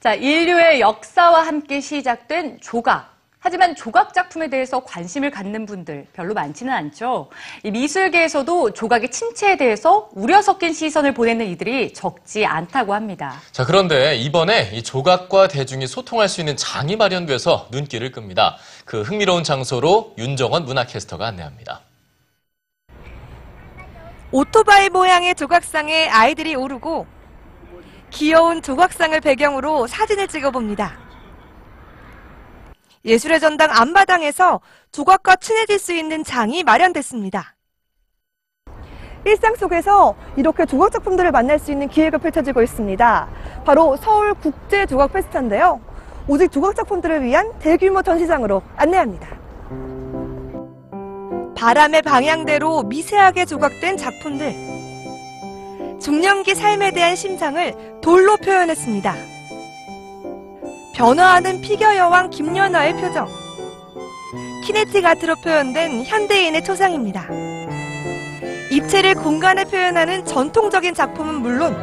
자, 0.00 0.14
인류의 0.14 0.80
역사와 0.80 1.46
함께 1.46 1.82
시작된 1.82 2.60
조각. 2.62 3.10
하지만 3.38 3.74
조각 3.74 4.14
작품에 4.14 4.48
대해서 4.48 4.80
관심을 4.80 5.30
갖는 5.30 5.66
분들 5.66 6.06
별로 6.14 6.32
많지는 6.32 6.72
않죠. 6.72 7.28
이 7.62 7.70
미술계에서도 7.70 8.72
조각의 8.72 9.10
침체에 9.10 9.58
대해서 9.58 10.08
우려 10.12 10.40
섞인 10.40 10.72
시선을 10.72 11.12
보내는 11.12 11.46
이들이 11.48 11.92
적지 11.92 12.46
않다고 12.46 12.94
합니다. 12.94 13.34
자, 13.52 13.66
그런데 13.66 14.16
이번에 14.16 14.70
이 14.72 14.82
조각과 14.82 15.48
대중이 15.48 15.86
소통할 15.86 16.30
수 16.30 16.40
있는 16.40 16.56
장이 16.56 16.96
마련돼서 16.96 17.68
눈길을 17.70 18.10
끕니다. 18.10 18.56
그 18.86 19.02
흥미로운 19.02 19.44
장소로 19.44 20.14
윤정원 20.16 20.64
문화캐스터가 20.64 21.26
안내합니다. 21.26 21.82
오토바이 24.32 24.88
모양의 24.88 25.34
조각상에 25.34 26.08
아이들이 26.08 26.54
오르고 26.54 27.19
귀여운 28.10 28.60
조각상을 28.60 29.18
배경으로 29.20 29.86
사진을 29.86 30.28
찍어봅니다. 30.28 30.98
예술의 33.04 33.40
전당 33.40 33.70
앞마당에서 33.70 34.60
조각과 34.92 35.36
친해질 35.36 35.78
수 35.78 35.94
있는 35.94 36.22
장이 36.22 36.64
마련됐습니다. 36.64 37.56
일상 39.24 39.54
속에서 39.54 40.14
이렇게 40.36 40.66
조각 40.66 40.92
작품들을 40.92 41.30
만날 41.30 41.58
수 41.58 41.70
있는 41.70 41.88
기회가 41.88 42.18
펼쳐지고 42.18 42.62
있습니다. 42.62 43.28
바로 43.64 43.96
서울 43.96 44.34
국제 44.34 44.86
조각 44.86 45.12
페스타인데요. 45.12 45.80
오직 46.26 46.50
조각 46.50 46.74
작품들을 46.76 47.22
위한 47.22 47.58
대규모 47.58 48.02
전시장으로 48.02 48.62
안내합니다. 48.76 49.28
바람의 51.56 52.02
방향대로 52.02 52.84
미세하게 52.84 53.44
조각된 53.44 53.96
작품들. 53.98 54.54
중년기 56.00 56.54
삶에 56.54 56.92
대한 56.92 57.14
심상을 57.14 58.00
돌로 58.00 58.38
표현했습니다. 58.38 59.14
변화하는 60.96 61.60
피겨 61.60 61.94
여왕 61.96 62.30
김연아의 62.30 62.94
표정. 62.94 63.28
키네틱 64.64 65.04
아트로 65.04 65.36
표현된 65.36 66.04
현대인의 66.04 66.64
초상입니다. 66.64 67.26
입체를 68.70 69.14
공간에 69.14 69.64
표현하는 69.64 70.24
전통적인 70.24 70.94
작품은 70.94 71.34
물론 71.34 71.76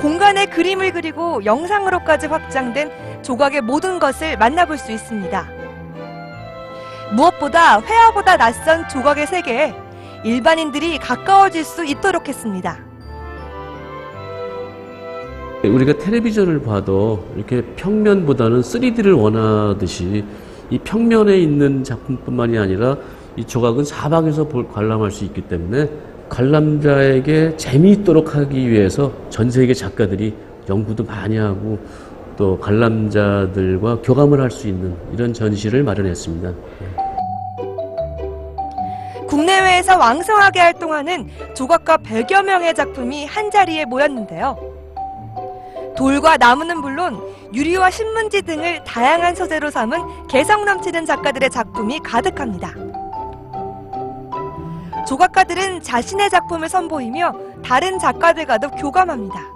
공간에 0.00 0.46
그림을 0.46 0.92
그리고 0.92 1.44
영상으로까지 1.44 2.28
확장된 2.28 3.22
조각의 3.22 3.60
모든 3.60 3.98
것을 3.98 4.38
만나볼 4.38 4.78
수 4.78 4.92
있습니다. 4.92 5.46
무엇보다 7.14 7.80
회화보다 7.82 8.38
낯선 8.38 8.88
조각의 8.88 9.26
세계에 9.26 9.74
일반인들이 10.24 10.98
가까워질 10.98 11.64
수 11.64 11.84
있도록 11.84 12.28
했습니다. 12.28 12.91
우리가 15.68 15.98
텔레비전을 15.98 16.62
봐도 16.62 17.24
이렇게 17.36 17.62
평면보다는 17.76 18.60
3D를 18.60 19.20
원하듯이 19.20 20.24
이 20.70 20.78
평면에 20.78 21.38
있는 21.38 21.84
작품뿐만이 21.84 22.58
아니라 22.58 22.96
이 23.36 23.44
조각은 23.44 23.84
사방에서 23.84 24.44
볼, 24.48 24.68
관람할 24.68 25.10
수 25.10 25.24
있기 25.24 25.42
때문에 25.42 25.88
관람자에게 26.28 27.56
재미있도록 27.56 28.34
하기 28.36 28.70
위해서 28.70 29.12
전 29.30 29.50
세계 29.50 29.74
작가들이 29.74 30.34
연구도 30.68 31.04
많이 31.04 31.36
하고 31.36 31.78
또 32.36 32.58
관람자들과 32.58 33.98
교감을 34.02 34.40
할 34.40 34.50
수 34.50 34.68
있는 34.68 34.94
이런 35.12 35.32
전시를 35.32 35.82
마련했습니다. 35.82 36.52
국내외에서 39.28 39.96
왕성하게 39.98 40.60
활동하는 40.60 41.28
조각가 41.54 41.98
100여 41.98 42.44
명의 42.44 42.74
작품이 42.74 43.26
한자리에 43.26 43.84
모였는데요. 43.86 44.56
돌과 45.96 46.36
나무는 46.36 46.80
물론 46.80 47.20
유리와 47.52 47.90
신문지 47.90 48.42
등을 48.42 48.82
다양한 48.84 49.34
소재로 49.34 49.70
삼은 49.70 50.26
개성 50.26 50.64
넘치는 50.64 51.04
작가들의 51.06 51.50
작품이 51.50 52.00
가득합니다. 52.00 52.72
조각가들은 55.06 55.82
자신의 55.82 56.30
작품을 56.30 56.68
선보이며 56.68 57.32
다른 57.62 57.98
작가들과도 57.98 58.70
교감합니다. 58.70 59.52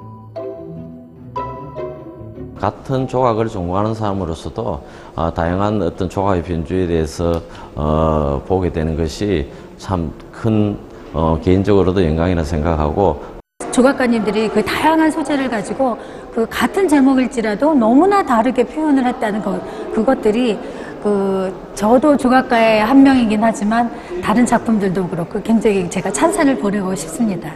같은 2.61 3.07
조각을 3.07 3.49
전공하는 3.49 3.95
사람으로서도 3.95 4.83
어, 5.15 5.35
다양한 5.35 5.83
어떤 5.83 6.09
조각의 6.09 6.43
변주에 6.43 6.87
대해서 6.87 7.41
어, 7.75 8.43
보게 8.47 8.73
되는 8.73 8.97
것이 8.97 9.51
참큰 9.79 10.79
어, 11.13 11.39
개인적으로도 11.43 12.05
영광이라 12.05 12.45
생각하고 12.45 13.36
조각가님들이 13.77 14.49
그 14.49 14.65
다양한 14.65 15.11
소재를 15.11 15.51
가지고 15.51 15.99
그 16.33 16.47
같은 16.49 16.89
제목일지라도 16.89 17.75
너무나 17.75 18.23
다르게 18.23 18.65
표현을 18.65 19.05
했다는 19.05 19.43
것, 19.43 19.61
그것들이 19.93 20.59
그 21.03 21.73
저도 21.75 22.17
조각가의 22.17 22.83
한 22.83 23.03
명이긴 23.03 23.45
하지만 23.45 23.93
다른 24.23 24.47
작품들도 24.47 25.09
그렇고 25.09 25.43
굉장히 25.43 25.91
제가 25.91 26.11
찬사를 26.11 26.57
보내고 26.57 26.95
싶습니다. 26.95 27.55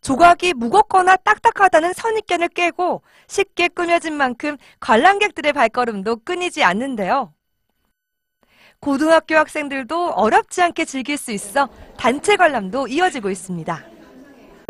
조각이 0.00 0.52
무겁거나 0.54 1.14
딱딱하다는 1.16 1.92
선입견을 1.92 2.48
깨고 2.48 3.02
쉽게 3.28 3.68
꾸며진 3.68 4.14
만큼 4.14 4.56
관람객들의 4.80 5.52
발걸음도 5.52 6.16
끊이지 6.24 6.64
않는데요. 6.64 7.32
고등학교 8.80 9.36
학생들도 9.36 10.10
어렵지 10.10 10.60
않게 10.62 10.84
즐길 10.86 11.16
수 11.16 11.30
있어 11.30 11.68
단체 11.96 12.34
관람도 12.36 12.88
이어지고 12.88 13.30
있습니다. 13.30 13.97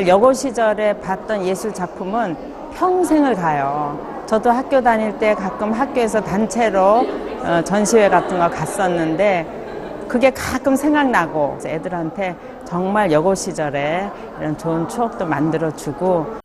여고 0.07 0.33
시절에 0.33 1.01
봤던 1.01 1.45
예술 1.45 1.75
작품은 1.75 2.37
평생을 2.75 3.35
가요. 3.35 3.99
저도 4.27 4.49
학교 4.49 4.81
다닐 4.81 5.19
때 5.19 5.35
가끔 5.35 5.73
학교에서 5.73 6.21
단체로 6.21 7.05
어, 7.43 7.61
전시회 7.65 8.09
같은 8.09 8.39
거 8.39 8.49
갔었는데 8.49 10.07
그게 10.07 10.31
가끔 10.31 10.77
생각나고 10.77 11.59
애들한테 11.67 12.37
정말 12.65 13.11
여고 13.11 13.35
시절에 13.35 14.09
이런 14.39 14.57
좋은 14.57 14.89
추억도 14.89 15.27
만들어주고 15.27 16.37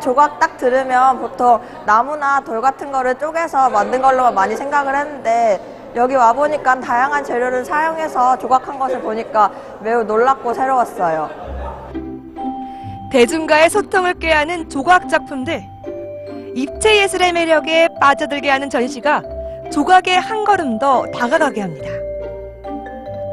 조각 0.00 0.38
딱 0.38 0.56
들으면 0.56 1.18
보통 1.18 1.60
나무나 1.84 2.38
돌 2.38 2.60
같은 2.60 2.92
거를 2.92 3.16
쪼개서 3.16 3.70
만든 3.70 4.00
걸로만 4.00 4.32
많이 4.32 4.54
생각을 4.54 4.94
했는데 4.94 5.60
여기 5.96 6.14
와보니까 6.14 6.78
다양한 6.78 7.24
재료를 7.24 7.64
사용해서 7.64 8.38
조각한 8.38 8.78
것을 8.78 9.00
보니까 9.00 9.50
매우 9.80 10.04
놀랍고 10.04 10.54
새로웠어요. 10.54 11.47
대중과의 13.10 13.70
소통을 13.70 14.14
꾀하는 14.18 14.68
조각 14.68 15.08
작품들. 15.08 15.64
입체 16.54 17.02
예술의 17.02 17.32
매력에 17.32 17.88
빠져들게 18.00 18.50
하는 18.50 18.68
전시가 18.68 19.22
조각에 19.72 20.14
한 20.14 20.44
걸음 20.44 20.78
더 20.78 21.06
다가가게 21.12 21.60
합니다. 21.62 21.88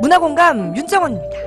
문화공감 0.02 0.76
윤정원입니다. 0.78 1.45